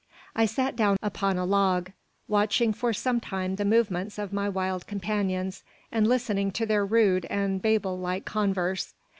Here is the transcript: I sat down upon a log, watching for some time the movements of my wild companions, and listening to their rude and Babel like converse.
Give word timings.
I 0.35 0.47
sat 0.47 0.75
down 0.75 0.97
upon 1.03 1.37
a 1.37 1.45
log, 1.45 1.91
watching 2.27 2.73
for 2.73 2.91
some 2.91 3.19
time 3.19 3.57
the 3.57 3.63
movements 3.65 4.17
of 4.17 4.33
my 4.33 4.49
wild 4.49 4.87
companions, 4.87 5.63
and 5.91 6.07
listening 6.07 6.49
to 6.53 6.65
their 6.65 6.83
rude 6.83 7.25
and 7.25 7.61
Babel 7.61 7.99
like 7.99 8.25
converse. 8.25 8.95